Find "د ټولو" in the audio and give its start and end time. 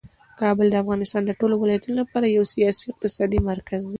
1.25-1.55